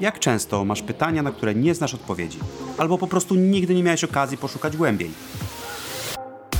Jak 0.00 0.18
często 0.18 0.64
masz 0.64 0.82
pytania, 0.82 1.22
na 1.22 1.32
które 1.32 1.54
nie 1.54 1.74
znasz 1.74 1.94
odpowiedzi, 1.94 2.38
albo 2.78 2.98
po 2.98 3.06
prostu 3.06 3.34
nigdy 3.34 3.74
nie 3.74 3.82
miałeś 3.82 4.04
okazji 4.04 4.38
poszukać 4.38 4.76
głębiej? 4.76 5.10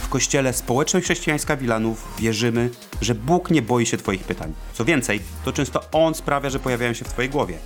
W 0.02 0.08
kościele 0.08 0.52
Społeczność 0.52 1.06
Chrześcijańska 1.06 1.56
Wilanów 1.56 2.08
wierzymy, 2.18 2.70
że 3.00 3.14
Bóg 3.14 3.50
nie 3.50 3.62
boi 3.62 3.86
się 3.86 3.96
Twoich 3.96 4.24
pytań. 4.24 4.52
Co 4.72 4.84
więcej, 4.84 5.20
to 5.44 5.52
często 5.52 5.80
On 5.92 6.14
sprawia, 6.14 6.50
że 6.50 6.58
pojawiają 6.58 6.92
się 6.92 7.04
w 7.04 7.08
Twojej 7.08 7.30
głowie. 7.30 7.58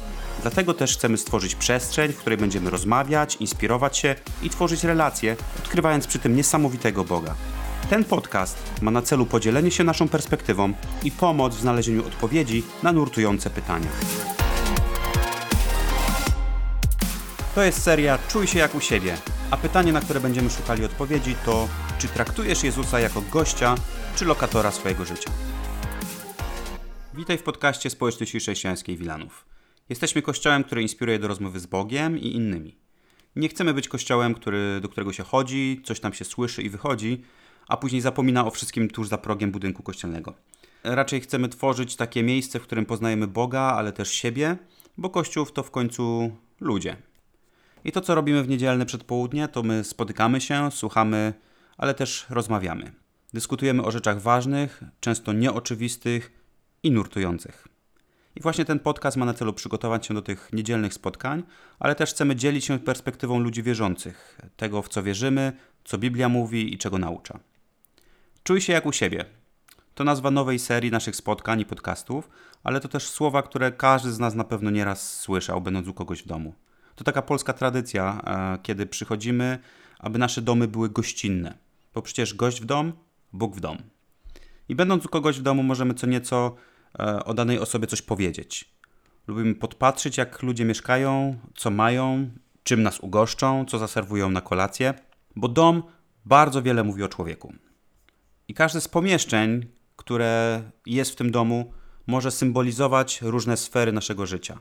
Dlatego 0.43 0.75
też 0.75 0.97
chcemy 0.97 1.17
stworzyć 1.17 1.55
przestrzeń, 1.55 2.13
w 2.13 2.19
której 2.19 2.39
będziemy 2.39 2.71
rozmawiać, 2.71 3.37
inspirować 3.37 3.99
się 3.99 4.15
i 4.43 4.51
tworzyć 4.51 4.85
relacje, 4.85 5.37
odkrywając 5.59 6.07
przy 6.07 6.19
tym 6.19 6.37
niesamowitego 6.37 7.05
Boga. 7.05 7.35
Ten 7.91 8.05
podcast 8.05 8.59
ma 8.83 8.91
na 8.91 9.03
celu 9.03 9.27
podzielenie 9.27 9.71
się 9.71 9.85
naszą 9.85 10.09
perspektywą 10.09 10.73
i 11.05 11.11
pomoc 11.11 11.57
w 11.57 11.61
znalezieniu 11.61 12.07
odpowiedzi 12.07 12.63
na 12.83 12.93
nurtujące 12.93 13.51
pytania. 13.51 13.89
To 17.55 17.63
jest 17.63 17.83
seria 17.83 18.19
Czuj 18.29 18.47
się 18.47 18.59
jak 18.59 18.75
u 18.75 18.81
siebie, 18.81 19.17
a 19.51 19.57
pytanie, 19.57 19.93
na 19.93 20.01
które 20.01 20.21
będziemy 20.21 20.51
szukali 20.51 20.85
odpowiedzi 20.85 21.35
to 21.45 21.69
czy 21.99 22.09
traktujesz 22.09 22.65
Jezusa 22.65 23.01
jako 23.01 23.23
gościa 23.33 23.75
czy 24.17 24.25
lokatora 24.25 24.71
swojego 24.71 25.05
życia? 25.05 25.31
Witaj 27.15 27.39
w 27.39 27.43
podcaście 27.43 27.91
Społeczności 27.91 28.39
Chrześcijańskiej 28.39 28.97
Wilanów. 28.97 29.47
Jesteśmy 29.89 30.23
kościołem, 30.23 30.65
który 30.65 30.83
inspiruje 30.83 31.19
do 31.19 31.29
rozmowy 31.29 31.61
z 31.61 31.67
Bogiem 31.67 32.19
i 32.19 32.35
innymi. 32.35 32.79
Nie 33.37 33.49
chcemy 33.49 33.75
być 33.75 33.89
kościołem, 33.89 34.35
który, 34.35 34.81
do 34.81 34.89
którego 34.89 35.13
się 35.13 35.23
chodzi, 35.23 35.81
coś 35.85 36.01
tam 36.01 36.13
się 36.13 36.25
słyszy 36.25 36.63
i 36.63 36.71
wychodzi, 36.71 37.23
a 37.69 37.77
później 37.77 38.01
zapomina 38.01 38.47
o 38.47 38.51
wszystkim 38.51 38.91
tuż 38.91 39.09
za 39.09 39.19
progiem 39.19 39.51
budynku 39.51 39.83
kościelnego. 39.83 40.35
Raczej 40.85 41.21
chcemy 41.21 41.49
tworzyć 41.49 41.97
takie 41.97 42.23
miejsce, 42.23 42.61
w 42.61 42.63
którym 42.63 42.87
poznajemy 42.87 43.27
Boga, 43.27 43.61
ale 43.61 43.93
też 43.93 44.11
siebie, 44.11 44.57
bo 44.99 45.11
Kościół 45.11 45.47
to 45.47 45.63
w 45.63 45.71
końcu 45.71 46.37
ludzie. 46.61 47.10
I 47.85 47.93
to, 47.93 48.01
co 48.01 48.15
robimy 48.15 48.43
w 48.43 48.49
niedzielne 48.49 48.87
przedpołudnie, 48.87 49.49
to 49.49 49.63
my 49.63 49.85
spotykamy 49.85 50.41
się, 50.41 50.71
słuchamy, 50.71 51.35
ale 51.79 51.95
też 51.95 52.27
rozmawiamy. 52.31 52.93
Dyskutujemy 53.35 53.83
o 53.83 53.91
rzeczach 53.91 54.21
ważnych, 54.21 54.83
często 55.01 55.33
nieoczywistych 55.33 56.33
i 56.83 56.91
nurtujących. 56.91 57.69
I 58.37 58.41
właśnie 58.41 58.65
ten 58.65 58.79
podcast 58.79 59.17
ma 59.17 59.27
na 59.27 59.35
celu 59.35 59.53
przygotować 59.53 60.07
się 60.07 60.15
do 60.15 60.23
tych 60.23 60.53
niedzielnych 60.53 60.95
spotkań, 60.95 61.43
ale 61.79 61.95
też 61.95 62.11
chcemy 62.11 62.37
dzielić 62.37 62.65
się 62.65 62.79
perspektywą 62.79 63.39
ludzi 63.39 63.63
wierzących, 63.63 64.41
tego 64.57 64.83
w 64.83 64.89
co 64.89 65.03
wierzymy, 65.03 65.53
co 65.85 65.99
Biblia 65.99 66.29
mówi 66.29 66.75
i 66.75 66.79
czego 66.79 66.99
naucza. 66.99 67.39
Czuj 68.43 68.61
się 68.61 68.73
jak 68.73 68.87
u 68.87 68.93
siebie. 68.93 69.25
To 69.95 70.05
nazwa 70.05 70.31
nowej 70.31 70.59
serii 70.59 70.91
naszych 70.91 71.17
spotkań 71.17 71.61
i 71.61 71.67
podcastów, 71.67 72.31
ale 72.65 72.81
to 72.81 72.89
też 72.89 73.09
słowa, 73.09 73.43
które 73.43 73.73
każdy 73.73 74.13
z 74.13 74.19
nas 74.19 74.35
na 74.35 74.45
pewno 74.45 74.71
nieraz 74.71 75.19
słyszał, 75.19 75.61
będąc 75.61 75.89
u 75.89 75.95
kogoś 75.95 76.23
w 76.23 76.27
domu. 76.27 76.55
To 77.01 77.05
taka 77.05 77.23
polska 77.23 77.53
tradycja, 77.53 78.23
e, 78.25 78.59
kiedy 78.63 78.87
przychodzimy, 78.87 79.59
aby 79.99 80.19
nasze 80.19 80.43
domy 80.43 80.69
były 80.69 80.91
gościnne. 80.91 81.59
Bo 81.95 82.03
przecież 82.03 82.35
gość 82.35 82.61
w 82.61 82.65
dom, 82.65 82.93
Bóg 83.33 83.57
w 83.57 83.61
dom. 83.61 83.79
I 84.69 84.75
będąc 84.75 85.07
u 85.07 85.09
kogoś 85.09 85.39
w 85.39 85.43
domu, 85.43 85.63
możemy 85.63 85.95
co 85.95 86.07
nieco 86.07 86.55
e, 86.99 87.25
o 87.25 87.35
danej 87.35 87.59
osobie 87.59 87.87
coś 87.87 88.03
powiedzieć. 88.03 88.75
Lubimy 89.27 89.55
podpatrzeć, 89.55 90.19
jak 90.19 90.43
ludzie 90.43 90.65
mieszkają, 90.65 91.39
co 91.55 91.71
mają, 91.71 92.31
czym 92.63 92.83
nas 92.83 93.01
ugoszczą, 93.01 93.65
co 93.65 93.79
zaserwują 93.79 94.31
na 94.31 94.41
kolację, 94.41 94.95
bo 95.37 95.49
dom 95.49 95.83
bardzo 96.25 96.63
wiele 96.63 96.85
mówi 96.85 97.03
o 97.03 97.09
człowieku. 97.09 97.53
I 98.49 98.55
każde 98.55 98.81
z 98.81 98.89
pomieszczeń, 98.89 99.67
które 99.97 100.63
jest 100.87 101.11
w 101.11 101.17
tym 101.17 101.31
domu, 101.31 101.73
może 102.07 102.31
symbolizować 102.31 103.23
różne 103.23 103.57
sfery 103.57 103.93
naszego 103.93 104.27
życia. 104.27 104.59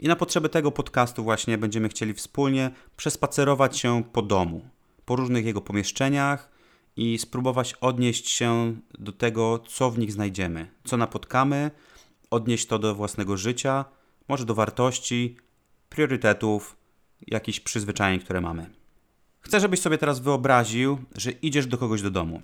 I 0.00 0.08
na 0.08 0.16
potrzeby 0.16 0.48
tego 0.48 0.72
podcastu 0.72 1.24
właśnie 1.24 1.58
będziemy 1.58 1.88
chcieli 1.88 2.14
wspólnie 2.14 2.70
przespacerować 2.96 3.78
się 3.78 4.04
po 4.12 4.22
domu, 4.22 4.68
po 5.04 5.16
różnych 5.16 5.44
jego 5.44 5.60
pomieszczeniach 5.60 6.50
i 6.96 7.18
spróbować 7.18 7.74
odnieść 7.74 8.30
się 8.30 8.76
do 8.98 9.12
tego, 9.12 9.58
co 9.58 9.90
w 9.90 9.98
nich 9.98 10.12
znajdziemy, 10.12 10.70
co 10.84 10.96
napotkamy, 10.96 11.70
odnieść 12.30 12.66
to 12.66 12.78
do 12.78 12.94
własnego 12.94 13.36
życia, 13.36 13.84
może 14.28 14.44
do 14.44 14.54
wartości, 14.54 15.36
priorytetów, 15.88 16.76
jakichś 17.26 17.60
przyzwyczajeń, 17.60 18.20
które 18.20 18.40
mamy. 18.40 18.70
Chcę, 19.40 19.60
żebyś 19.60 19.80
sobie 19.80 19.98
teraz 19.98 20.20
wyobraził, 20.20 20.98
że 21.16 21.30
idziesz 21.30 21.66
do 21.66 21.78
kogoś 21.78 22.02
do 22.02 22.10
domu. 22.10 22.42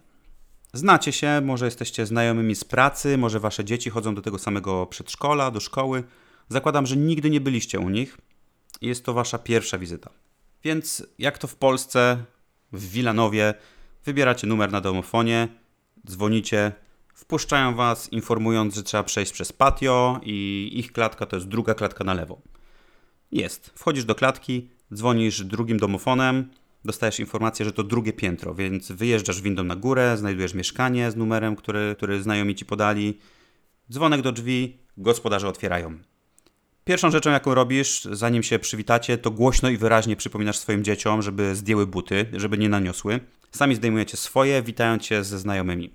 Znacie 0.72 1.12
się, 1.12 1.40
może 1.40 1.64
jesteście 1.64 2.06
znajomymi 2.06 2.54
z 2.54 2.64
pracy, 2.64 3.18
może 3.18 3.40
wasze 3.40 3.64
dzieci 3.64 3.90
chodzą 3.90 4.14
do 4.14 4.22
tego 4.22 4.38
samego 4.38 4.86
przedszkola, 4.86 5.50
do 5.50 5.60
szkoły. 5.60 6.04
Zakładam, 6.48 6.86
że 6.86 6.96
nigdy 6.96 7.30
nie 7.30 7.40
byliście 7.40 7.80
u 7.80 7.88
nich 7.88 8.18
jest 8.80 9.04
to 9.04 9.14
wasza 9.14 9.38
pierwsza 9.38 9.78
wizyta. 9.78 10.10
Więc 10.64 11.06
jak 11.18 11.38
to 11.38 11.46
w 11.46 11.56
Polsce, 11.56 12.24
w 12.72 12.90
Wilanowie, 12.90 13.54
wybieracie 14.04 14.46
numer 14.46 14.72
na 14.72 14.80
domofonie, 14.80 15.48
dzwonicie, 16.06 16.72
wpuszczają 17.14 17.74
was, 17.74 18.12
informując, 18.12 18.74
że 18.74 18.82
trzeba 18.82 19.02
przejść 19.02 19.32
przez 19.32 19.52
patio 19.52 20.20
i 20.22 20.70
ich 20.72 20.92
klatka 20.92 21.26
to 21.26 21.36
jest 21.36 21.48
druga 21.48 21.74
klatka 21.74 22.04
na 22.04 22.14
lewo. 22.14 22.40
Jest. 23.32 23.72
Wchodzisz 23.74 24.04
do 24.04 24.14
klatki, 24.14 24.68
dzwonisz 24.94 25.44
drugim 25.44 25.78
domofonem, 25.78 26.50
dostajesz 26.84 27.20
informację, 27.20 27.64
że 27.64 27.72
to 27.72 27.82
drugie 27.82 28.12
piętro, 28.12 28.54
więc 28.54 28.92
wyjeżdżasz 28.92 29.42
windą 29.42 29.64
na 29.64 29.76
górę, 29.76 30.16
znajdujesz 30.16 30.54
mieszkanie 30.54 31.10
z 31.10 31.16
numerem, 31.16 31.56
który, 31.56 31.94
który 31.96 32.22
znajomi 32.22 32.54
ci 32.54 32.64
podali. 32.64 33.18
Dzwonek 33.92 34.22
do 34.22 34.32
drzwi, 34.32 34.76
gospodarze 34.96 35.48
otwierają. 35.48 35.98
Pierwszą 36.88 37.10
rzeczą, 37.10 37.30
jaką 37.30 37.54
robisz, 37.54 38.04
zanim 38.04 38.42
się 38.42 38.58
przywitacie, 38.58 39.18
to 39.18 39.30
głośno 39.30 39.68
i 39.68 39.76
wyraźnie 39.76 40.16
przypominasz 40.16 40.58
swoim 40.58 40.84
dzieciom, 40.84 41.22
żeby 41.22 41.54
zdjęły 41.54 41.86
buty, 41.86 42.26
żeby 42.32 42.58
nie 42.58 42.68
naniosły. 42.68 43.20
Sami 43.50 43.74
zdejmujecie 43.74 44.16
swoje, 44.16 44.62
witając 44.62 45.06
się 45.06 45.24
ze 45.24 45.38
znajomymi. 45.38 45.92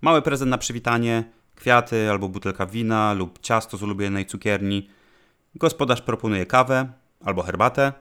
Mały 0.00 0.22
prezent 0.22 0.50
na 0.50 0.58
przywitanie, 0.58 1.24
kwiaty 1.54 2.10
albo 2.10 2.28
butelka 2.28 2.66
wina 2.66 3.12
lub 3.12 3.38
ciasto 3.42 3.76
z 3.76 3.82
ulubionej 3.82 4.26
cukierni. 4.26 4.88
Gospodarz 5.54 6.02
proponuje 6.02 6.46
kawę 6.46 6.92
albo 7.24 7.42
herbatę. 7.42 7.92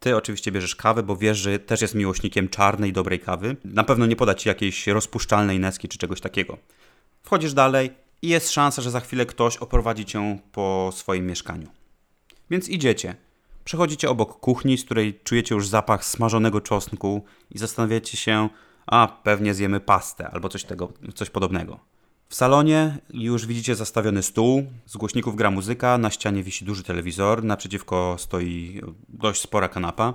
Ty 0.00 0.16
oczywiście 0.16 0.52
bierzesz 0.52 0.76
kawę, 0.76 1.02
bo 1.02 1.16
wiesz, 1.16 1.38
że 1.38 1.58
też 1.58 1.82
jest 1.82 1.94
miłośnikiem 1.94 2.48
czarnej, 2.48 2.92
dobrej 2.92 3.20
kawy. 3.20 3.56
Na 3.64 3.84
pewno 3.84 4.06
nie 4.06 4.16
poda 4.16 4.34
ci 4.34 4.48
jakiejś 4.48 4.86
rozpuszczalnej 4.86 5.60
neski 5.60 5.88
czy 5.88 5.98
czegoś 5.98 6.20
takiego. 6.20 6.58
Wchodzisz 7.22 7.52
dalej 7.52 7.90
i 8.22 8.28
jest 8.28 8.50
szansa, 8.50 8.82
że 8.82 8.90
za 8.90 9.00
chwilę 9.00 9.26
ktoś 9.26 9.56
oprowadzi 9.56 10.04
cię 10.04 10.38
po 10.52 10.90
swoim 10.92 11.26
mieszkaniu. 11.26 11.68
Więc 12.50 12.68
idziecie. 12.68 13.14
Przechodzicie 13.64 14.10
obok 14.10 14.40
kuchni, 14.40 14.78
z 14.78 14.84
której 14.84 15.20
czujecie 15.24 15.54
już 15.54 15.68
zapach 15.68 16.04
smażonego 16.04 16.60
czosnku 16.60 17.24
i 17.50 17.58
zastanawiacie 17.58 18.16
się, 18.16 18.48
a 18.86 19.20
pewnie 19.22 19.54
zjemy 19.54 19.80
pastę 19.80 20.30
albo 20.30 20.48
coś, 20.48 20.64
tego, 20.64 20.92
coś 21.14 21.30
podobnego. 21.30 21.80
W 22.28 22.34
salonie 22.34 22.98
już 23.10 23.46
widzicie 23.46 23.74
zastawiony 23.74 24.22
stół, 24.22 24.66
z 24.86 24.96
głośników 24.96 25.36
gra 25.36 25.50
muzyka, 25.50 25.98
na 25.98 26.10
ścianie 26.10 26.42
wisi 26.42 26.64
duży 26.64 26.82
telewizor, 26.82 27.44
naprzeciwko 27.44 28.16
stoi 28.18 28.82
dość 29.08 29.40
spora 29.40 29.68
kanapa. 29.68 30.14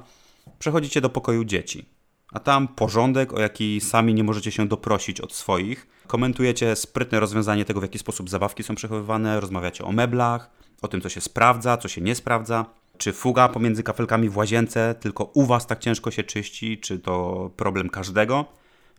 Przechodzicie 0.59 1.01
do 1.01 1.09
pokoju 1.09 1.43
dzieci, 1.45 1.85
a 2.33 2.39
tam 2.39 2.67
porządek, 2.67 3.33
o 3.33 3.39
jaki 3.39 3.81
sami 3.81 4.13
nie 4.13 4.23
możecie 4.23 4.51
się 4.51 4.67
doprosić 4.67 5.21
od 5.21 5.33
swoich. 5.33 5.87
Komentujecie 6.07 6.75
sprytne 6.75 7.19
rozwiązanie 7.19 7.65
tego, 7.65 7.79
w 7.79 7.83
jaki 7.83 7.99
sposób 7.99 8.29
zabawki 8.29 8.63
są 8.63 8.75
przechowywane, 8.75 9.39
rozmawiacie 9.39 9.83
o 9.83 9.91
meblach, 9.91 10.49
o 10.81 10.87
tym, 10.87 11.01
co 11.01 11.09
się 11.09 11.21
sprawdza, 11.21 11.77
co 11.77 11.87
się 11.87 12.01
nie 12.01 12.15
sprawdza. 12.15 12.65
Czy 12.97 13.13
fuga 13.13 13.49
pomiędzy 13.49 13.83
kafelkami 13.83 14.29
w 14.29 14.37
łazience 14.37 14.95
tylko 14.99 15.23
u 15.23 15.45
was 15.45 15.67
tak 15.67 15.79
ciężko 15.79 16.11
się 16.11 16.23
czyści, 16.23 16.77
czy 16.77 16.99
to 16.99 17.49
problem 17.57 17.89
każdego? 17.89 18.45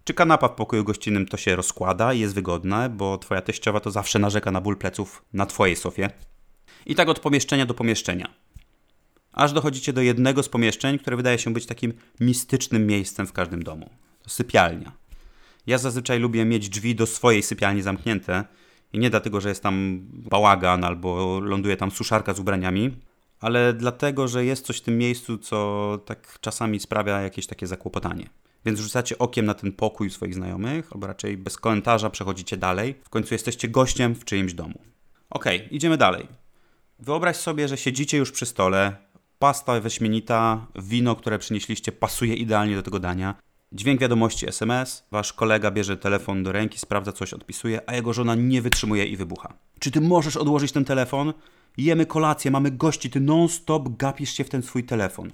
Czy 0.05 0.15
kanapa 0.15 0.49
w 0.49 0.55
pokoju 0.55 0.85
gościnnym 0.85 1.27
to 1.27 1.37
się 1.37 1.57
rozkłada 1.57 2.13
i 2.13 2.21
jest 2.21 2.35
wygodna, 2.35 2.89
bo 2.89 3.19
twoja 3.19 3.43
teściowa 3.43 3.81
to 3.81 3.91
zawsze 3.91 4.19
narzeka 4.19 4.51
na 4.51 4.61
ból 4.61 4.77
pleców 4.77 5.25
na 5.33 5.47
twojej 5.47 5.77
sofie? 5.77 6.11
I 6.87 6.95
tak 6.95 7.09
od 7.09 7.21
pomieszczenia 7.21 7.67
do 7.67 7.75
pomieszczenia. 7.75 8.29
Aż 9.35 9.53
dochodzicie 9.53 9.93
do 9.93 10.01
jednego 10.01 10.43
z 10.43 10.49
pomieszczeń, 10.49 10.99
które 10.99 11.17
wydaje 11.17 11.39
się 11.39 11.53
być 11.53 11.67
takim 11.67 11.93
mistycznym 12.21 12.87
miejscem 12.87 13.27
w 13.27 13.33
każdym 13.33 13.63
domu. 13.63 13.91
To 14.23 14.31
sypialnia. 14.31 14.93
Ja 15.67 15.79
zazwyczaj 15.79 16.19
lubię 16.19 16.45
mieć 16.45 16.69
drzwi 16.69 16.95
do 16.95 17.07
swojej 17.07 17.43
sypialni 17.43 17.83
zamknięte 17.83 18.45
i 18.93 18.99
nie 18.99 19.11
dlatego, 19.11 19.41
że 19.41 19.49
jest 19.49 19.63
tam 19.63 20.01
bałagan 20.13 20.85
albo 20.85 21.41
ląduje 21.41 21.77
tam 21.77 21.91
suszarka 21.91 22.35
z 22.35 22.41
ubraniami, 22.41 22.97
ale 23.41 23.73
dlatego, 23.73 24.29
że 24.29 24.45
jest 24.45 24.67
coś 24.67 24.79
w 24.79 24.81
tym 24.81 24.99
miejscu, 24.99 25.39
co 25.39 25.99
tak 26.05 26.39
czasami 26.41 26.81
sprawia 26.81 27.21
jakieś 27.21 27.47
takie 27.47 27.67
zakłopotanie. 27.67 28.27
Więc 28.65 28.81
rzucacie 28.81 29.19
okiem 29.19 29.47
na 29.47 29.55
ten 29.55 29.73
pokój 29.73 30.11
swoich 30.11 30.35
znajomych, 30.35 30.93
albo 30.93 31.07
raczej 31.07 31.37
bez 31.37 31.57
komentarza 31.57 32.11
przechodzicie 32.11 32.57
dalej. 32.57 32.95
W 33.05 33.09
końcu 33.09 33.35
jesteście 33.35 33.69
gościem 33.69 34.15
w 34.15 34.25
czyimś 34.25 34.55
domu. 34.55 34.79
Ok, 35.31 35.45
idziemy 35.71 35.97
dalej. 35.97 36.27
Wyobraź 36.99 37.37
sobie, 37.37 37.69
że 37.69 37.77
siedzicie 37.77 38.19
już 38.19 38.33
przy 38.33 38.47
stole, 38.47 38.97
pasta 39.39 39.81
wyśmienita, 39.81 40.67
wino, 40.75 41.17
które 41.17 41.39
przynieśliście, 41.39 41.93
pasuje 41.93 42.35
idealnie 42.35 42.77
do 42.77 42.83
tego 42.83 42.99
dania. 42.99 43.35
Dźwięk 43.73 44.01
wiadomości 44.01 44.49
SMS, 44.49 45.05
wasz 45.11 45.33
kolega 45.33 45.71
bierze 45.71 45.97
telefon 45.97 46.43
do 46.43 46.53
ręki, 46.53 46.79
sprawdza 46.79 47.13
coś, 47.13 47.33
odpisuje, 47.33 47.81
a 47.87 47.95
jego 47.95 48.13
żona 48.13 48.35
nie 48.35 48.63
wytrzymuje 48.63 49.05
i 49.05 49.17
wybucha. 49.17 49.55
Czy 49.79 49.91
ty 49.91 50.01
możesz 50.01 50.37
odłożyć 50.37 50.73
ten 50.73 50.85
telefon? 50.85 51.33
Jemy 51.77 52.07
kolację, 52.07 52.51
mamy 52.51 52.71
gości, 52.71 53.11
ty 53.11 53.21
non-stop 53.21 53.89
gapisz 53.97 54.33
się 54.33 54.45
w 54.45 54.49
ten 54.49 54.63
swój 54.63 54.85
telefon. 54.85 55.31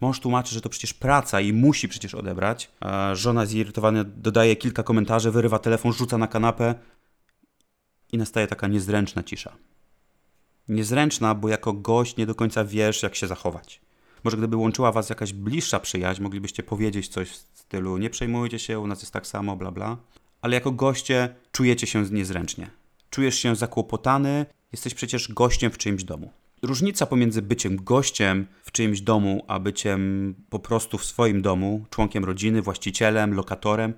Mąż 0.00 0.20
tłumaczy, 0.20 0.54
że 0.54 0.60
to 0.60 0.68
przecież 0.68 0.94
praca 0.94 1.40
i 1.40 1.52
musi 1.52 1.88
przecież 1.88 2.14
odebrać. 2.14 2.70
A 2.80 3.14
żona 3.14 3.46
zirytowana 3.46 4.04
dodaje 4.04 4.56
kilka 4.56 4.82
komentarzy, 4.82 5.30
wyrywa 5.30 5.58
telefon, 5.58 5.92
rzuca 5.92 6.18
na 6.18 6.26
kanapę 6.26 6.74
i 8.12 8.18
nastaje 8.18 8.46
taka 8.46 8.66
niezręczna 8.68 9.22
cisza. 9.22 9.56
Niezręczna, 10.70 11.34
bo 11.34 11.48
jako 11.48 11.72
gość 11.72 12.16
nie 12.16 12.26
do 12.26 12.34
końca 12.34 12.64
wiesz, 12.64 13.02
jak 13.02 13.14
się 13.14 13.26
zachować. 13.26 13.80
Może 14.24 14.36
gdyby 14.36 14.56
łączyła 14.56 14.92
was 14.92 15.10
jakaś 15.10 15.32
bliższa 15.32 15.80
przyjaźń, 15.80 16.22
moglibyście 16.22 16.62
powiedzieć 16.62 17.08
coś 17.08 17.30
w 17.30 17.36
stylu 17.36 17.98
nie 17.98 18.10
przejmujcie 18.10 18.58
się, 18.58 18.80
u 18.80 18.86
nas 18.86 19.00
jest 19.00 19.12
tak 19.12 19.26
samo, 19.26 19.56
bla 19.56 19.70
bla. 19.70 19.96
Ale 20.42 20.54
jako 20.54 20.72
goście 20.72 21.34
czujecie 21.52 21.86
się 21.86 22.02
niezręcznie. 22.10 22.70
Czujesz 23.10 23.34
się 23.34 23.56
zakłopotany, 23.56 24.46
jesteś 24.72 24.94
przecież 24.94 25.32
gościem 25.32 25.70
w 25.70 25.78
czyimś 25.78 26.04
domu. 26.04 26.32
Różnica 26.62 27.06
pomiędzy 27.06 27.42
byciem 27.42 27.76
gościem 27.76 28.46
w 28.62 28.72
czyimś 28.72 29.00
domu, 29.00 29.44
a 29.48 29.58
byciem 29.58 30.34
po 30.50 30.58
prostu 30.58 30.98
w 30.98 31.04
swoim 31.04 31.42
domu, 31.42 31.84
członkiem 31.90 32.24
rodziny, 32.24 32.62
właścicielem, 32.62 33.34
lokatorem, 33.34 33.94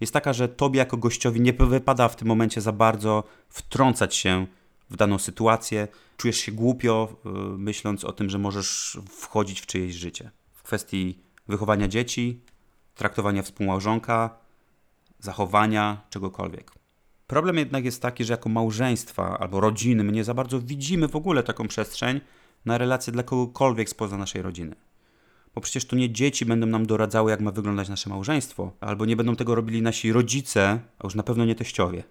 jest 0.00 0.12
taka, 0.12 0.32
że 0.32 0.48
tobie 0.48 0.78
jako 0.78 0.96
gościowi 0.96 1.40
nie 1.40 1.52
wypada 1.52 2.08
w 2.08 2.16
tym 2.16 2.28
momencie 2.28 2.60
za 2.60 2.72
bardzo 2.72 3.24
wtrącać 3.48 4.14
się 4.14 4.46
w 4.90 4.96
daną 4.96 5.18
sytuację. 5.18 5.88
Czujesz 6.16 6.36
się 6.36 6.52
głupio, 6.52 7.16
yy, 7.24 7.30
myśląc 7.58 8.04
o 8.04 8.12
tym, 8.12 8.30
że 8.30 8.38
możesz 8.38 8.98
wchodzić 9.10 9.60
w 9.60 9.66
czyjeś 9.66 9.94
życie. 9.94 10.30
W 10.52 10.62
kwestii 10.62 11.18
wychowania 11.48 11.88
dzieci, 11.88 12.40
traktowania 12.94 13.42
współmałżonka, 13.42 14.38
zachowania, 15.18 16.02
czegokolwiek. 16.10 16.72
Problem 17.26 17.56
jednak 17.56 17.84
jest 17.84 18.02
taki, 18.02 18.24
że 18.24 18.32
jako 18.32 18.48
małżeństwa 18.48 19.38
albo 19.38 19.60
rodziny 19.60 20.04
my 20.04 20.12
nie 20.12 20.24
za 20.24 20.34
bardzo 20.34 20.60
widzimy 20.60 21.08
w 21.08 21.16
ogóle 21.16 21.42
taką 21.42 21.68
przestrzeń 21.68 22.20
na 22.64 22.78
relacje 22.78 23.12
dla 23.12 23.22
kogokolwiek 23.22 23.88
spoza 23.88 24.16
naszej 24.16 24.42
rodziny. 24.42 24.76
Bo 25.54 25.60
przecież 25.60 25.84
to 25.84 25.96
nie 25.96 26.12
dzieci 26.12 26.46
będą 26.46 26.66
nam 26.66 26.86
doradzały, 26.86 27.30
jak 27.30 27.40
ma 27.40 27.50
wyglądać 27.50 27.88
nasze 27.88 28.10
małżeństwo, 28.10 28.72
albo 28.80 29.04
nie 29.04 29.16
będą 29.16 29.36
tego 29.36 29.54
robili 29.54 29.82
nasi 29.82 30.12
rodzice, 30.12 30.80
a 30.98 31.06
już 31.06 31.14
na 31.14 31.22
pewno 31.22 31.44
nie 31.44 31.54
teściowie. 31.54 32.04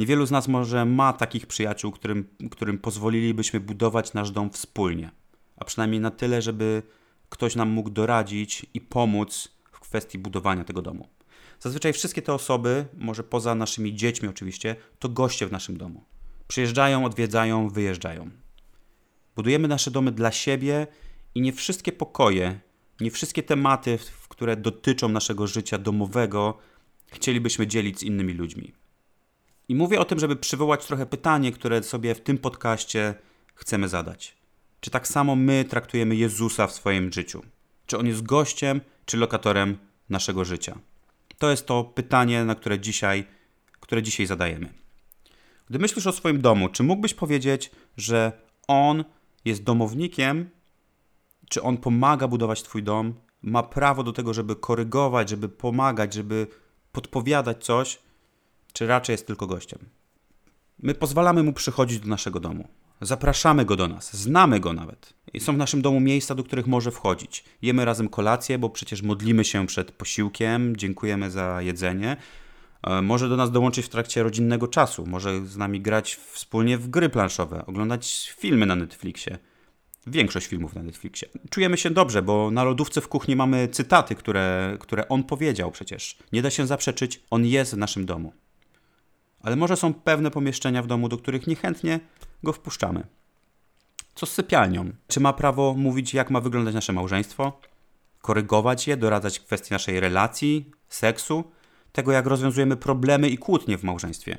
Niewielu 0.00 0.26
z 0.26 0.30
nas 0.30 0.48
może 0.48 0.84
ma 0.84 1.12
takich 1.12 1.46
przyjaciół, 1.46 1.92
którym, 1.92 2.28
którym 2.50 2.78
pozwolilibyśmy 2.78 3.60
budować 3.60 4.14
nasz 4.14 4.30
dom 4.30 4.50
wspólnie, 4.50 5.10
a 5.56 5.64
przynajmniej 5.64 6.00
na 6.00 6.10
tyle, 6.10 6.42
żeby 6.42 6.82
ktoś 7.28 7.56
nam 7.56 7.68
mógł 7.68 7.90
doradzić 7.90 8.66
i 8.74 8.80
pomóc 8.80 9.48
w 9.72 9.80
kwestii 9.80 10.18
budowania 10.18 10.64
tego 10.64 10.82
domu. 10.82 11.08
Zazwyczaj 11.58 11.92
wszystkie 11.92 12.22
te 12.22 12.34
osoby, 12.34 12.86
może 12.98 13.24
poza 13.24 13.54
naszymi 13.54 13.94
dziećmi 13.94 14.28
oczywiście, 14.28 14.76
to 14.98 15.08
goście 15.08 15.46
w 15.46 15.52
naszym 15.52 15.76
domu. 15.76 16.04
Przyjeżdżają, 16.48 17.04
odwiedzają, 17.04 17.68
wyjeżdżają. 17.68 18.30
Budujemy 19.36 19.68
nasze 19.68 19.90
domy 19.90 20.12
dla 20.12 20.32
siebie 20.32 20.86
i 21.34 21.40
nie 21.40 21.52
wszystkie 21.52 21.92
pokoje, 21.92 22.60
nie 23.00 23.10
wszystkie 23.10 23.42
tematy, 23.42 23.98
które 24.28 24.56
dotyczą 24.56 25.08
naszego 25.08 25.46
życia 25.46 25.78
domowego, 25.78 26.58
chcielibyśmy 27.06 27.66
dzielić 27.66 27.98
z 27.98 28.02
innymi 28.02 28.34
ludźmi. 28.34 28.79
I 29.70 29.74
mówię 29.74 30.00
o 30.00 30.04
tym, 30.04 30.18
żeby 30.18 30.36
przywołać 30.36 30.86
trochę 30.86 31.06
pytanie, 31.06 31.52
które 31.52 31.82
sobie 31.82 32.14
w 32.14 32.20
tym 32.20 32.38
podcaście 32.38 33.14
chcemy 33.54 33.88
zadać. 33.88 34.36
Czy 34.80 34.90
tak 34.90 35.08
samo 35.08 35.36
my 35.36 35.64
traktujemy 35.64 36.16
Jezusa 36.16 36.66
w 36.66 36.72
swoim 36.72 37.12
życiu? 37.12 37.42
Czy 37.86 37.98
on 37.98 38.06
jest 38.06 38.22
gościem, 38.22 38.80
czy 39.06 39.16
lokatorem 39.16 39.78
naszego 40.08 40.44
życia? 40.44 40.78
To 41.38 41.50
jest 41.50 41.66
to 41.66 41.84
pytanie, 41.84 42.44
na 42.44 42.54
które 42.54 42.78
dzisiaj, 42.78 43.24
które 43.80 44.02
dzisiaj 44.02 44.26
zadajemy. 44.26 44.72
Gdy 45.68 45.78
myślisz 45.78 46.06
o 46.06 46.12
swoim 46.12 46.40
domu, 46.40 46.68
czy 46.68 46.82
mógłbyś 46.82 47.14
powiedzieć, 47.14 47.70
że 47.96 48.32
on 48.68 49.04
jest 49.44 49.62
domownikiem, 49.62 50.50
czy 51.48 51.62
on 51.62 51.76
pomaga 51.76 52.28
budować 52.28 52.62
twój 52.62 52.82
dom, 52.82 53.14
ma 53.42 53.62
prawo 53.62 54.02
do 54.02 54.12
tego, 54.12 54.34
żeby 54.34 54.56
korygować, 54.56 55.28
żeby 55.28 55.48
pomagać, 55.48 56.14
żeby 56.14 56.46
podpowiadać 56.92 57.64
coś, 57.64 57.98
czy 58.72 58.86
raczej 58.86 59.14
jest 59.14 59.26
tylko 59.26 59.46
gościem? 59.46 59.78
My 60.78 60.94
pozwalamy 60.94 61.42
mu 61.42 61.52
przychodzić 61.52 62.00
do 62.00 62.08
naszego 62.08 62.40
domu. 62.40 62.68
Zapraszamy 63.00 63.64
go 63.64 63.76
do 63.76 63.88
nas, 63.88 64.16
znamy 64.16 64.60
go 64.60 64.72
nawet. 64.72 65.14
I 65.32 65.40
są 65.40 65.54
w 65.54 65.56
naszym 65.56 65.82
domu 65.82 66.00
miejsca, 66.00 66.34
do 66.34 66.44
których 66.44 66.66
może 66.66 66.90
wchodzić. 66.90 67.44
Jemy 67.62 67.84
razem 67.84 68.08
kolację, 68.08 68.58
bo 68.58 68.70
przecież 68.70 69.02
modlimy 69.02 69.44
się 69.44 69.66
przed 69.66 69.92
posiłkiem, 69.92 70.76
dziękujemy 70.76 71.30
za 71.30 71.62
jedzenie. 71.62 72.16
E, 72.82 73.02
może 73.02 73.28
do 73.28 73.36
nas 73.36 73.50
dołączyć 73.50 73.86
w 73.86 73.88
trakcie 73.88 74.22
rodzinnego 74.22 74.68
czasu, 74.68 75.06
może 75.06 75.46
z 75.46 75.56
nami 75.56 75.80
grać 75.80 76.14
wspólnie 76.14 76.78
w 76.78 76.88
gry 76.88 77.08
planszowe, 77.08 77.66
oglądać 77.66 78.34
filmy 78.38 78.66
na 78.66 78.76
Netflixie. 78.76 79.38
Większość 80.06 80.46
filmów 80.46 80.74
na 80.74 80.82
Netflixie. 80.82 81.28
Czujemy 81.50 81.76
się 81.76 81.90
dobrze, 81.90 82.22
bo 82.22 82.50
na 82.50 82.64
lodówce 82.64 83.00
w 83.00 83.08
kuchni 83.08 83.36
mamy 83.36 83.68
cytaty, 83.68 84.14
które, 84.14 84.76
które 84.80 85.08
on 85.08 85.24
powiedział 85.24 85.70
przecież. 85.70 86.18
Nie 86.32 86.42
da 86.42 86.50
się 86.50 86.66
zaprzeczyć, 86.66 87.20
on 87.30 87.46
jest 87.46 87.74
w 87.74 87.78
naszym 87.78 88.06
domu. 88.06 88.32
Ale 89.40 89.56
może 89.56 89.76
są 89.76 89.94
pewne 89.94 90.30
pomieszczenia 90.30 90.82
w 90.82 90.86
domu, 90.86 91.08
do 91.08 91.18
których 91.18 91.46
niechętnie 91.46 92.00
go 92.42 92.52
wpuszczamy. 92.52 93.06
Co 94.14 94.26
z 94.26 94.32
sypialnią? 94.32 94.92
Czy 95.08 95.20
ma 95.20 95.32
prawo 95.32 95.74
mówić, 95.74 96.14
jak 96.14 96.30
ma 96.30 96.40
wyglądać 96.40 96.74
nasze 96.74 96.92
małżeństwo? 96.92 97.60
Korygować 98.20 98.88
je, 98.88 98.96
doradzać 98.96 99.38
w 99.38 99.44
kwestii 99.44 99.72
naszej 99.72 100.00
relacji, 100.00 100.70
seksu, 100.88 101.44
tego 101.92 102.12
jak 102.12 102.26
rozwiązujemy 102.26 102.76
problemy 102.76 103.28
i 103.28 103.38
kłótnie 103.38 103.78
w 103.78 103.84
małżeństwie? 103.84 104.38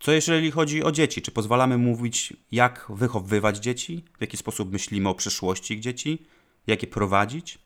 Co 0.00 0.12
jeżeli 0.12 0.50
chodzi 0.50 0.84
o 0.84 0.92
dzieci? 0.92 1.22
Czy 1.22 1.30
pozwalamy 1.30 1.78
mówić, 1.78 2.32
jak 2.52 2.86
wychowywać 2.88 3.58
dzieci? 3.58 4.04
W 4.18 4.20
jaki 4.20 4.36
sposób 4.36 4.72
myślimy 4.72 5.08
o 5.08 5.14
przyszłości 5.14 5.74
ich 5.74 5.80
dzieci? 5.80 6.26
Jak 6.66 6.82
je 6.82 6.88
prowadzić? 6.88 7.58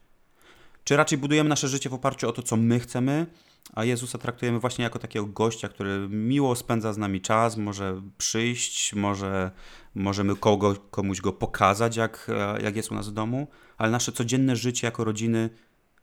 Czy 0.85 0.97
raczej 0.97 1.19
budujemy 1.19 1.49
nasze 1.49 1.69
życie 1.69 1.91
w 1.91 1.95
oparciu 1.95 2.29
o 2.29 2.33
to, 2.33 2.43
co 2.43 2.57
my 2.57 2.81
chcemy, 2.81 3.27
a 3.75 3.85
Jezusa 3.85 4.19
traktujemy 4.19 4.61
właśnie 4.61 4.83
jako 4.85 4.99
takiego 4.99 5.27
gościa, 5.27 5.69
który 5.69 6.09
miło 6.11 6.57
spędza 6.57 6.93
z 6.93 6.99
nami 6.99 7.21
czas, 7.21 7.57
może 7.57 8.03
przyjść, 8.19 8.95
może 8.95 9.51
możemy 9.95 10.37
kogo, 10.37 10.75
komuś 10.91 11.21
go 11.21 11.33
pokazać, 11.33 11.97
jak, 11.97 12.31
jak 12.63 12.77
jest 12.77 12.91
u 12.91 12.95
nas 12.95 13.09
w 13.09 13.13
domu, 13.13 13.49
ale 13.79 13.91
nasze 13.91 14.13
codzienne 14.13 14.57
życie 14.57 14.87
jako 14.87 15.05
rodziny 15.05 15.51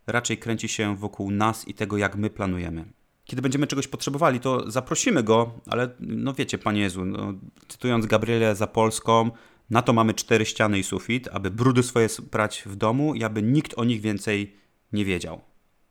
raczej 0.08 0.38
kręci 0.38 0.68
się 0.68 0.96
wokół 0.96 1.32
nas 1.32 1.68
i 1.68 1.74
tego, 1.74 1.98
jak 1.98 2.16
my 2.16 2.30
planujemy. 2.30 2.86
Kiedy 3.26 3.42
będziemy 3.42 3.68
czegoś 3.68 3.88
potrzebowali, 3.88 4.40
to 4.40 4.72
zaprosimy 4.72 5.24
go, 5.24 5.60
ale 5.68 5.90
no 6.00 6.34
wiecie, 6.34 6.58
Panie 6.58 6.82
Jezu, 6.82 7.06
no, 7.06 7.34
cytując 7.68 8.06
Gabrielę 8.06 8.56
za 8.56 8.68
Polską, 8.68 9.32
na 9.70 9.82
to 9.82 9.94
mamy 9.94 10.14
cztery 10.14 10.46
ściany 10.46 10.80
i 10.80 10.84
sufit, 10.84 11.28
aby 11.32 11.52
brudy 11.52 11.84
swoje 11.84 12.08
prać 12.32 12.64
w 12.66 12.76
domu 12.76 13.16
i 13.16 13.24
aby 13.24 13.44
nikt 13.44 13.74
o 13.78 13.84
nich 13.84 14.02
więcej 14.02 14.56
nie 14.94 15.06
wiedział. 15.06 15.42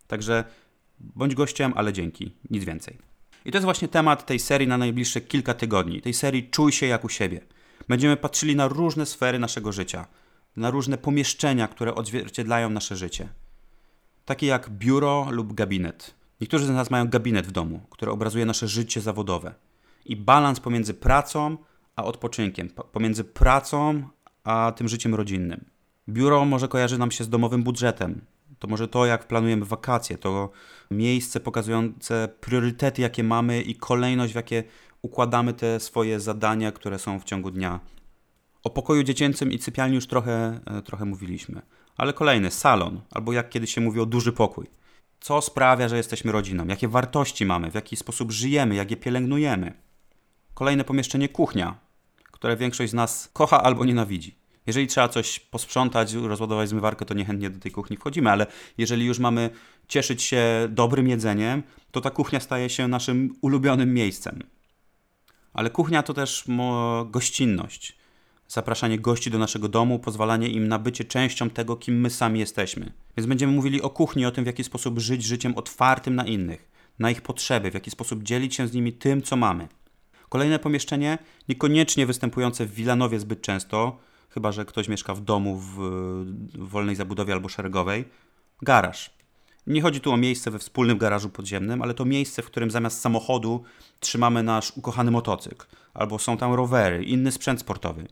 Także 0.07 0.45
Bądź 1.15 1.35
gościem, 1.35 1.73
ale 1.77 1.93
dzięki, 1.93 2.33
nic 2.51 2.65
więcej. 2.65 2.99
I 3.45 3.51
to 3.51 3.59
jest 3.59 3.65
właśnie 3.65 3.89
temat 3.89 4.27
tej 4.27 4.39
serii 4.39 4.69
na 4.69 4.79
najbliższe 4.79 5.21
kilka 5.21 5.55
tygodni. 5.55 6.01
Tej 6.01 6.15
serii 6.15 6.51
Czuj 6.51 6.73
się 6.73 6.87
jak 6.87 7.05
u 7.05 7.09
siebie. 7.09 7.41
Będziemy 7.89 8.17
patrzyli 8.17 8.57
na 8.57 8.69
różne 8.69 9.07
sfery 9.07 9.39
naszego 9.39 9.73
życia, 9.73 10.07
na 10.57 10.71
różne 10.71 10.99
pomieszczenia, 10.99 11.69
które 11.69 11.95
odzwierciedlają 11.95 12.71
nasze 12.71 12.97
życie. 12.97 13.29
Takie 14.25 14.47
jak 14.47 14.71
biuro 14.71 15.27
lub 15.31 15.55
gabinet. 15.55 16.15
Niektórzy 16.41 16.67
z 16.67 16.71
nas 16.71 16.91
mają 16.91 17.09
gabinet 17.09 17.47
w 17.47 17.53
domu, 17.53 17.81
który 17.91 18.11
obrazuje 18.11 18.47
nasze 18.47 18.69
życie 18.69 19.01
zawodowe. 19.01 19.55
I 20.05 20.17
balans 20.17 20.61
pomiędzy 20.61 20.95
pracą 20.95 21.57
a 21.97 22.05
odpoczynkiem, 22.05 22.69
pomiędzy 22.93 23.25
pracą 23.25 24.09
a 24.45 24.73
tym 24.77 24.89
życiem 24.89 25.15
rodzinnym. 25.15 25.65
Biuro 26.09 26.45
może 26.45 26.69
kojarzy 26.69 26.99
nam 26.99 27.11
się 27.11 27.25
z 27.25 27.29
domowym 27.29 27.63
budżetem, 27.63 28.25
to 28.64 28.68
może 28.68 28.88
to, 28.88 29.06
jak 29.06 29.26
planujemy 29.26 29.64
wakacje, 29.64 30.18
to 30.18 30.50
miejsce 30.90 31.40
pokazujące 31.40 32.28
priorytety, 32.40 33.02
jakie 33.02 33.25
mamy 33.25 33.62
i 33.62 33.75
kolejność, 33.75 34.33
w 34.33 34.37
jakie 34.37 34.64
układamy 35.02 35.52
te 35.52 35.80
swoje 35.80 36.21
zadania, 36.21 36.73
które 36.73 36.99
są 36.99 37.21
w 37.21 37.25
ciągu 37.25 37.50
dnia. 37.50 37.80
O 38.62 38.71
pokoju 38.71 39.02
dziecięcym 39.02 39.52
i 39.52 39.59
sypialni 39.59 39.94
już 39.94 40.06
trochę, 40.06 40.61
e, 40.66 40.83
trochę 40.83 41.04
mówiliśmy. 41.04 41.62
Ale 41.97 42.12
kolejny, 42.12 42.50
salon, 42.50 43.00
albo 43.11 43.33
jak 43.33 43.50
kiedyś 43.50 43.75
się 43.75 43.80
mówi 43.80 44.00
o 44.00 44.06
duży 44.06 44.33
pokój. 44.33 44.66
Co 45.21 45.40
sprawia, 45.40 45.88
że 45.88 45.97
jesteśmy 45.97 46.33
rodziną? 46.33 46.66
Jakie 46.66 46.88
wartości 46.88 47.47
mamy? 47.47 47.71
W 47.71 47.75
jaki 47.75 47.97
sposób 47.97 48.33
żyjemy? 48.33 48.75
Jak 48.75 48.90
je 48.90 48.97
pielęgnujemy? 48.97 49.73
Kolejne 50.54 50.85
pomieszczenie, 50.85 51.28
kuchnia, 51.28 51.78
które 52.33 52.56
większość 52.56 52.90
z 52.90 52.94
nas 52.94 53.30
kocha 53.33 53.62
albo 53.62 53.85
nienawidzi. 53.85 54.44
Jeżeli 54.66 54.87
trzeba 54.87 55.09
coś 55.09 55.40
posprzątać, 55.40 56.12
rozładować 56.12 56.68
zmywarkę, 56.68 57.04
to 57.04 57.14
niechętnie 57.14 57.50
do 57.50 57.61
tej 57.61 57.73
kuchni 57.73 57.97
wchodzimy, 57.97 58.30
ale 58.30 58.47
jeżeli 58.78 59.06
już 59.06 59.18
mamy 59.18 59.50
cieszyć 59.88 60.23
się 60.23 60.42
dobrym 60.71 61.09
jedzeniem, 61.09 61.62
to 61.90 62.00
ta 62.00 62.11
kuchnia 62.11 62.40
staje 62.40 62.71
się 62.71 62.88
naszym 62.88 63.37
ulubionym 63.40 63.94
miejscem. 63.94 64.42
Ale 65.52 65.71
kuchnia 65.71 66.02
to 66.02 66.14
też 66.14 66.44
gościnność. 67.06 67.97
Zapraszanie 68.49 68.99
gości 68.99 69.30
do 69.30 69.38
naszego 69.38 69.68
domu, 69.68 69.99
pozwalanie 69.99 70.49
im 70.49 70.68
na 70.68 70.78
bycie 70.78 71.04
częścią 71.04 71.50
tego, 71.50 71.76
kim 71.76 72.00
my 72.00 72.11
sami 72.11 72.40
jesteśmy. 72.40 72.92
Więc 73.16 73.26
będziemy 73.26 73.52
mówili 73.52 73.83
o 73.83 73.90
kuchni, 73.90 74.26
o 74.26 74.30
tym, 74.30 74.44
w 74.44 74.47
jaki 74.47 74.64
sposób 74.64 74.99
żyć 74.99 75.25
życiem 75.25 75.54
otwartym 75.56 76.14
na 76.14 76.25
innych, 76.25 76.68
na 76.99 77.11
ich 77.11 77.23
potrzeby, 77.23 77.71
w 77.71 77.75
jaki 77.75 77.90
sposób 77.90 78.23
dzielić 78.23 78.54
się 78.54 78.68
z 78.68 78.73
nimi 78.73 78.92
tym, 78.92 79.23
co 79.23 79.37
mamy. 79.37 79.68
Kolejne 80.28 80.59
pomieszczenie, 80.59 81.18
niekoniecznie 81.49 82.06
występujące 82.06 82.66
w 82.66 82.75
Wilanowie 82.75 83.21
zbyt 83.21 83.42
często, 83.42 83.99
chyba 84.35 84.53
że 84.53 84.64
ktoś 84.64 84.88
mieszka 84.88 85.14
w 85.14 85.21
domu 85.21 85.57
w, 85.57 85.79
w 86.55 86.69
wolnej 86.69 86.97
zabudowie 86.97 87.33
albo 87.33 87.49
szeregowej, 87.49 88.05
garaż. 88.62 89.11
Nie 89.67 89.83
chodzi 89.83 90.00
tu 90.00 90.12
o 90.12 90.17
miejsce 90.17 90.50
we 90.50 90.59
wspólnym 90.59 90.99
garażu 90.99 91.29
podziemnym, 91.29 91.83
ale 91.83 91.95
to 91.95 92.05
miejsce, 92.05 92.43
w 92.43 92.47
którym 92.47 92.71
zamiast 92.71 93.00
samochodu 93.00 93.62
trzymamy 94.00 94.43
nasz 94.43 94.73
ukochany 94.76 95.11
motocykl, 95.11 95.67
albo 95.95 96.19
są 96.19 96.37
tam 96.37 96.53
rowery, 96.53 97.05
inny 97.05 97.33
sprzęt 97.33 97.61
sportowy. 97.61 98.09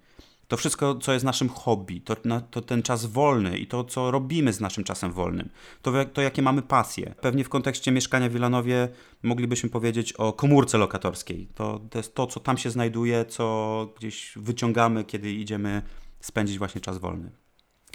To 0.49 0.57
wszystko, 0.57 0.95
co 0.95 1.13
jest 1.13 1.25
naszym 1.25 1.49
hobby, 1.49 2.01
to, 2.01 2.17
to 2.51 2.61
ten 2.61 2.83
czas 2.83 3.07
wolny 3.07 3.59
i 3.59 3.67
to, 3.67 3.85
co 3.85 4.11
robimy 4.11 4.53
z 4.53 4.61
naszym 4.61 4.85
czasem 4.85 5.13
wolnym, 5.13 5.49
to, 5.83 5.93
to 6.13 6.23
jakie 6.23 6.43
mamy 6.43 6.63
pasje. 6.63 7.15
Pewnie 7.21 7.45
w 7.45 7.49
kontekście 7.49 7.93
mieszkania 7.93 8.29
w 8.29 8.33
Wilanowie 8.33 8.89
moglibyśmy 9.23 9.71
powiedzieć 9.71 10.13
o 10.13 10.33
komórce 10.33 10.79
lokatorskiej. 10.79 11.49
To, 11.55 11.81
to 11.91 11.99
jest 11.99 12.15
to, 12.15 12.27
co 12.27 12.41
tam 12.41 12.59
się 12.59 12.71
znajduje, 12.71 13.25
co 13.25 13.89
gdzieś 13.99 14.33
wyciągamy, 14.37 15.05
kiedy 15.05 15.33
idziemy 15.33 15.83
spędzić 16.23 16.59
właśnie 16.59 16.81
czas 16.81 16.99
wolny. 16.99 17.31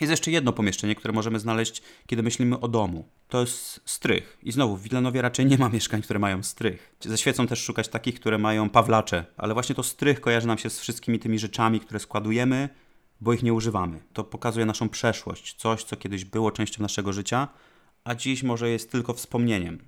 Jest 0.01 0.11
jeszcze 0.11 0.31
jedno 0.31 0.53
pomieszczenie, 0.53 0.95
które 0.95 1.13
możemy 1.13 1.39
znaleźć, 1.39 1.81
kiedy 2.07 2.23
myślimy 2.23 2.59
o 2.59 2.67
domu. 2.67 3.09
To 3.27 3.41
jest 3.41 3.81
strych. 3.85 4.37
I 4.43 4.51
znowu, 4.51 4.77
w 4.77 4.81
Wilanowie 4.81 5.21
raczej 5.21 5.45
nie 5.45 5.57
ma 5.57 5.69
mieszkań, 5.69 6.01
które 6.01 6.19
mają 6.19 6.43
strych. 6.43 6.95
Ze 7.01 7.17
świecą 7.17 7.47
też 7.47 7.63
szukać 7.63 7.87
takich, 7.87 8.15
które 8.15 8.37
mają 8.37 8.69
pawlacze, 8.69 9.25
ale 9.37 9.53
właśnie 9.53 9.75
to 9.75 9.83
strych 9.83 10.21
kojarzy 10.21 10.47
nam 10.47 10.57
się 10.57 10.69
z 10.69 10.79
wszystkimi 10.79 11.19
tymi 11.19 11.39
rzeczami, 11.39 11.79
które 11.79 11.99
składujemy, 11.99 12.69
bo 13.21 13.33
ich 13.33 13.43
nie 13.43 13.53
używamy. 13.53 13.99
To 14.13 14.23
pokazuje 14.23 14.65
naszą 14.65 14.89
przeszłość, 14.89 15.53
coś, 15.53 15.83
co 15.83 15.95
kiedyś 15.95 16.25
było 16.25 16.51
częścią 16.51 16.81
naszego 16.81 17.13
życia, 17.13 17.47
a 18.03 18.15
dziś 18.15 18.43
może 18.43 18.69
jest 18.69 18.91
tylko 18.91 19.13
wspomnieniem. 19.13 19.79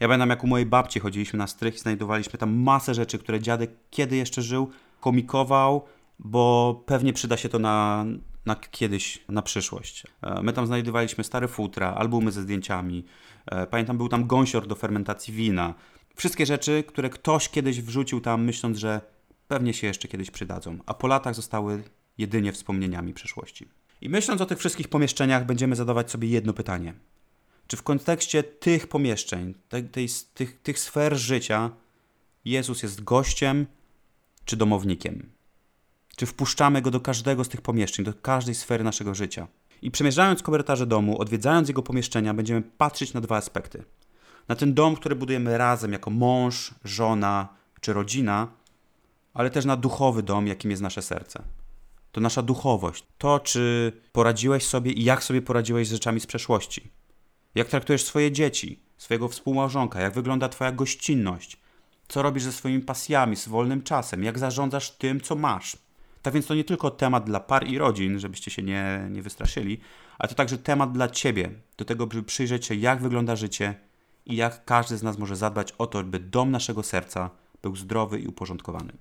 Ja 0.00 0.08
pamiętam, 0.08 0.30
jak 0.30 0.44
u 0.44 0.46
mojej 0.46 0.66
babci 0.66 1.00
chodziliśmy 1.00 1.38
na 1.38 1.46
strych 1.46 1.74
i 1.74 1.78
znajdowaliśmy 1.78 2.38
tam 2.38 2.54
masę 2.54 2.94
rzeczy, 2.94 3.18
które 3.18 3.40
dziadek 3.40 3.70
kiedy 3.90 4.16
jeszcze 4.16 4.42
żył, 4.42 4.70
komikował, 5.00 5.86
bo 6.24 6.82
pewnie 6.86 7.12
przyda 7.12 7.36
się 7.36 7.48
to 7.48 7.58
na, 7.58 8.04
na 8.46 8.56
kiedyś, 8.56 9.24
na 9.28 9.42
przyszłość. 9.42 10.06
E, 10.22 10.42
my 10.42 10.52
tam 10.52 10.66
znajdowaliśmy 10.66 11.24
stare 11.24 11.48
futra, 11.48 11.94
albumy 11.94 12.32
ze 12.32 12.42
zdjęciami. 12.42 13.04
E, 13.46 13.66
pamiętam, 13.66 13.96
był 13.96 14.08
tam 14.08 14.26
gąsior 14.26 14.66
do 14.66 14.74
fermentacji 14.74 15.34
wina. 15.34 15.74
Wszystkie 16.16 16.46
rzeczy, 16.46 16.84
które 16.88 17.10
ktoś 17.10 17.48
kiedyś 17.48 17.80
wrzucił 17.80 18.20
tam, 18.20 18.44
myśląc, 18.44 18.78
że 18.78 19.00
pewnie 19.48 19.74
się 19.74 19.86
jeszcze 19.86 20.08
kiedyś 20.08 20.30
przydadzą, 20.30 20.78
a 20.86 20.94
po 20.94 21.06
latach 21.06 21.34
zostały 21.34 21.82
jedynie 22.18 22.52
wspomnieniami 22.52 23.14
przeszłości. 23.14 23.68
I 24.00 24.08
myśląc 24.08 24.40
o 24.40 24.46
tych 24.46 24.58
wszystkich 24.58 24.88
pomieszczeniach, 24.88 25.46
będziemy 25.46 25.76
zadawać 25.76 26.10
sobie 26.10 26.28
jedno 26.28 26.52
pytanie. 26.52 26.94
Czy 27.66 27.76
w 27.76 27.82
kontekście 27.82 28.42
tych 28.42 28.86
pomieszczeń, 28.86 29.54
tej, 29.68 29.84
tej, 29.84 30.08
tych, 30.34 30.62
tych 30.62 30.78
sfer 30.78 31.16
życia, 31.16 31.70
Jezus 32.44 32.82
jest 32.82 33.04
gościem 33.04 33.66
czy 34.44 34.56
domownikiem? 34.56 35.32
Czy 36.16 36.26
wpuszczamy 36.26 36.82
go 36.82 36.90
do 36.90 37.00
każdego 37.00 37.44
z 37.44 37.48
tych 37.48 37.60
pomieszczeń, 37.60 38.04
do 38.04 38.14
każdej 38.14 38.54
sfery 38.54 38.84
naszego 38.84 39.14
życia? 39.14 39.46
I 39.82 39.90
przemierzając 39.90 40.42
korytarze 40.42 40.86
domu, 40.86 41.20
odwiedzając 41.20 41.68
jego 41.68 41.82
pomieszczenia, 41.82 42.34
będziemy 42.34 42.62
patrzeć 42.62 43.14
na 43.14 43.20
dwa 43.20 43.36
aspekty. 43.36 43.84
Na 44.48 44.56
ten 44.56 44.74
dom, 44.74 44.96
który 44.96 45.16
budujemy 45.16 45.58
razem 45.58 45.92
jako 45.92 46.10
mąż, 46.10 46.74
żona 46.84 47.48
czy 47.80 47.92
rodzina, 47.92 48.48
ale 49.34 49.50
też 49.50 49.64
na 49.64 49.76
duchowy 49.76 50.22
dom, 50.22 50.46
jakim 50.46 50.70
jest 50.70 50.82
nasze 50.82 51.02
serce. 51.02 51.42
To 52.12 52.20
nasza 52.20 52.42
duchowość. 52.42 53.06
To, 53.18 53.40
czy 53.40 53.92
poradziłeś 54.12 54.66
sobie 54.66 54.92
i 54.92 55.04
jak 55.04 55.24
sobie 55.24 55.42
poradziłeś 55.42 55.88
z 55.88 55.92
rzeczami 55.92 56.20
z 56.20 56.26
przeszłości. 56.26 56.90
Jak 57.54 57.68
traktujesz 57.68 58.04
swoje 58.04 58.32
dzieci, 58.32 58.82
swojego 58.98 59.28
współmałżonka, 59.28 60.00
jak 60.00 60.14
wygląda 60.14 60.48
Twoja 60.48 60.72
gościnność, 60.72 61.60
co 62.08 62.22
robisz 62.22 62.42
ze 62.42 62.52
swoimi 62.52 62.80
pasjami, 62.80 63.36
z 63.36 63.48
wolnym 63.48 63.82
czasem, 63.82 64.24
jak 64.24 64.38
zarządzasz 64.38 64.90
tym, 64.90 65.20
co 65.20 65.34
masz. 65.34 65.76
Tak 66.22 66.34
więc 66.34 66.46
to 66.46 66.54
nie 66.54 66.64
tylko 66.64 66.90
temat 66.90 67.24
dla 67.24 67.40
par 67.40 67.68
i 67.68 67.78
rodzin, 67.78 68.18
żebyście 68.18 68.50
się 68.50 68.62
nie, 68.62 69.08
nie 69.10 69.22
wystraszyli, 69.22 69.80
ale 70.18 70.28
to 70.28 70.34
także 70.34 70.58
temat 70.58 70.92
dla 70.92 71.08
Ciebie, 71.08 71.50
do 71.76 71.84
tego, 71.84 72.06
by 72.06 72.22
przyjrzeć 72.22 72.66
się, 72.66 72.74
jak 72.74 73.02
wygląda 73.02 73.36
życie 73.36 73.74
i 74.26 74.36
jak 74.36 74.64
każdy 74.64 74.96
z 74.98 75.02
nas 75.02 75.18
może 75.18 75.36
zadbać 75.36 75.72
o 75.78 75.86
to, 75.86 76.04
by 76.04 76.18
dom 76.18 76.50
naszego 76.50 76.82
serca 76.82 77.30
był 77.62 77.76
zdrowy 77.76 78.20
i 78.20 78.26
uporządkowany. 78.26 78.92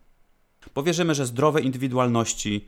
Powierzymy, 0.74 1.16
że 1.16 1.26
zdrowe 1.26 1.62
indywidualności 1.62 2.68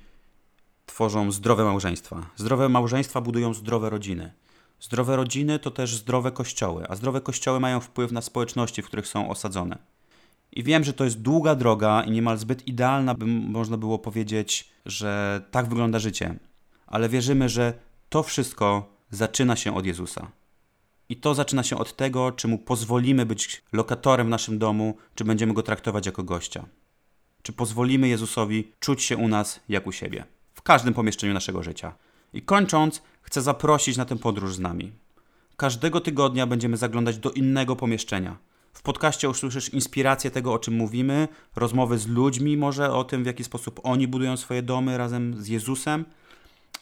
tworzą 0.86 1.32
zdrowe 1.32 1.64
małżeństwa. 1.64 2.26
Zdrowe 2.36 2.70
małżeństwa 2.70 3.22
budują 3.22 3.54
zdrowe 3.54 3.90
rodziny. 3.90 4.34
Zdrowe 4.80 5.16
rodziny 5.16 5.60
to 5.60 5.72
też 5.72 5.96
zdrowe 5.96 6.32
kościoły, 6.32 6.86
a 6.90 6.96
zdrowe 6.96 7.22
kościoły 7.22 7.60
mają 7.60 7.80
wpływ 7.80 8.12
na 8.12 8.22
społeczności, 8.22 8.82
w 8.82 8.86
których 8.86 9.08
są 9.08 9.30
osadzone. 9.30 9.78
I 10.56 10.64
wiem, 10.64 10.84
że 10.84 10.94
to 10.94 11.04
jest 11.04 11.22
długa 11.22 11.56
droga 11.56 12.04
i 12.04 12.12
niemal 12.12 12.38
zbyt 12.38 12.68
idealna, 12.68 13.14
by 13.14 13.26
można 13.26 13.78
było 13.78 14.00
powiedzieć, 14.00 14.70
że 14.86 15.42
tak 15.52 15.70
wygląda 15.70 16.00
życie. 16.00 16.40
Ale 16.88 17.10
wierzymy, 17.10 17.50
że 17.50 17.74
to 18.10 18.24
wszystko 18.24 18.96
zaczyna 19.12 19.56
się 19.56 19.76
od 19.76 19.86
Jezusa. 19.86 20.32
I 21.10 21.16
to 21.16 21.34
zaczyna 21.34 21.64
się 21.64 21.78
od 21.78 21.96
tego, 21.96 22.32
czy 22.32 22.48
mu 22.48 22.58
pozwolimy 22.58 23.26
być 23.26 23.64
lokatorem 23.74 24.28
w 24.28 24.30
naszym 24.30 24.60
domu, 24.60 24.98
czy 25.16 25.24
będziemy 25.24 25.54
go 25.54 25.64
traktować 25.64 26.06
jako 26.06 26.24
gościa. 26.24 26.66
Czy 27.42 27.54
pozwolimy 27.54 28.08
Jezusowi 28.08 28.72
czuć 28.80 29.04
się 29.04 29.18
u 29.18 29.28
nas 29.28 29.60
jak 29.70 29.88
u 29.88 29.92
siebie, 29.92 30.26
w 30.54 30.62
każdym 30.62 30.94
pomieszczeniu 30.94 31.34
naszego 31.34 31.64
życia. 31.64 31.94
I 32.34 32.42
kończąc, 32.42 33.02
chcę 33.22 33.42
zaprosić 33.42 33.98
na 33.98 34.06
tę 34.06 34.18
podróż 34.18 34.56
z 34.56 34.60
nami. 34.60 34.92
Każdego 35.58 36.02
tygodnia 36.02 36.48
będziemy 36.48 36.78
zaglądać 36.78 37.18
do 37.18 37.32
innego 37.32 37.76
pomieszczenia 37.76 38.38
w 38.74 38.82
podcaście 38.82 39.30
usłyszysz 39.30 39.70
inspirację 39.70 40.32
tego, 40.32 40.54
o 40.54 40.60
czym 40.60 40.74
mówimy, 40.74 41.28
rozmowy 41.56 41.98
z 41.98 42.08
ludźmi, 42.08 42.58
może 42.58 42.94
o 42.94 43.04
tym, 43.04 43.24
w 43.24 43.26
jaki 43.26 43.44
sposób 43.44 43.80
oni 43.84 44.08
budują 44.08 44.38
swoje 44.38 44.62
domy 44.62 44.98
razem 44.98 45.44
z 45.44 45.48
Jezusem. 45.48 46.06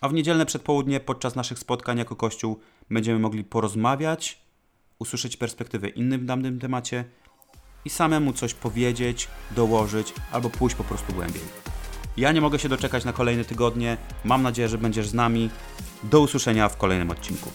A 0.02 0.10
w 0.10 0.14
niedzielne 0.14 0.46
przedpołudnie, 0.46 1.00
podczas 1.00 1.36
naszych 1.36 1.60
spotkań 1.60 1.98
jako 1.98 2.16
Kościół, 2.16 2.60
będziemy 2.90 3.20
mogli 3.20 3.44
porozmawiać, 3.44 4.42
usłyszeć 5.00 5.38
perspektywę 5.38 5.90
innym 5.90 6.22
w 6.22 6.26
danym 6.26 6.60
temacie 6.60 7.06
i 7.86 7.90
samemu 7.90 8.34
coś 8.34 8.54
powiedzieć, 8.54 9.28
dołożyć 9.52 10.14
albo 10.32 10.50
pójść 10.50 10.76
po 10.76 10.84
prostu 10.84 11.14
głębiej. 11.14 11.42
Ja 12.18 12.32
nie 12.32 12.42
mogę 12.42 12.60
się 12.60 12.70
doczekać 12.70 13.06
na 13.06 13.14
kolejne 13.14 13.46
tygodnie. 13.46 13.98
Mam 14.26 14.42
nadzieję, 14.44 14.70
że 14.70 14.78
będziesz 14.78 15.08
z 15.08 15.14
nami. 15.14 15.50
Do 16.04 16.22
usłyszenia 16.22 16.70
w 16.70 16.78
kolejnym 16.78 17.12
odcinku. 17.12 17.52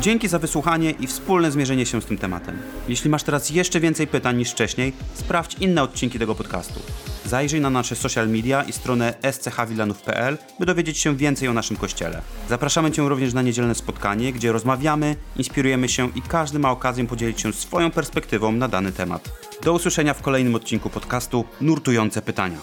Dzięki 0.00 0.28
za 0.28 0.38
wysłuchanie 0.38 0.90
i 0.90 1.06
wspólne 1.06 1.50
zmierzenie 1.50 1.86
się 1.86 2.02
z 2.02 2.04
tym 2.04 2.18
tematem. 2.18 2.58
Jeśli 2.88 3.10
masz 3.10 3.22
teraz 3.22 3.50
jeszcze 3.50 3.80
więcej 3.80 4.06
pytań 4.06 4.36
niż 4.36 4.50
wcześniej, 4.50 4.92
sprawdź 5.14 5.56
inne 5.60 5.82
odcinki 5.82 6.18
tego 6.18 6.34
podcastu. 6.34 6.80
Zajrzyj 7.24 7.60
na 7.60 7.70
nasze 7.70 7.96
social 7.96 8.28
media 8.28 8.62
i 8.62 8.72
stronę 8.72 9.14
schwilanów.pl, 9.32 10.38
by 10.60 10.66
dowiedzieć 10.66 10.98
się 10.98 11.16
więcej 11.16 11.48
o 11.48 11.52
naszym 11.52 11.76
kościele. 11.76 12.22
Zapraszamy 12.48 12.90
Cię 12.90 13.08
również 13.08 13.34
na 13.34 13.42
niedzielne 13.42 13.74
spotkanie, 13.74 14.32
gdzie 14.32 14.52
rozmawiamy, 14.52 15.16
inspirujemy 15.36 15.88
się 15.88 16.08
i 16.14 16.22
każdy 16.22 16.58
ma 16.58 16.70
okazję 16.70 17.06
podzielić 17.06 17.40
się 17.40 17.52
swoją 17.52 17.90
perspektywą 17.90 18.52
na 18.52 18.68
dany 18.68 18.92
temat. 18.92 19.30
Do 19.62 19.72
usłyszenia 19.72 20.14
w 20.14 20.22
kolejnym 20.22 20.54
odcinku 20.54 20.90
podcastu 20.90 21.44
Nurtujące 21.60 22.22
Pytania. 22.22 22.58